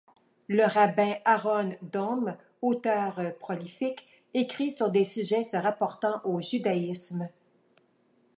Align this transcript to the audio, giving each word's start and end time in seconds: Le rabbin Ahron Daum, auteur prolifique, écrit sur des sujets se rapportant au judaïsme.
Le 0.47 0.63
rabbin 0.65 1.13
Ahron 1.25 1.75
Daum, 1.83 2.35
auteur 2.63 3.19
prolifique, 3.39 4.07
écrit 4.33 4.71
sur 4.71 4.89
des 4.89 5.05
sujets 5.05 5.43
se 5.43 5.57
rapportant 5.57 6.21
au 6.23 6.41
judaïsme. 6.41 7.29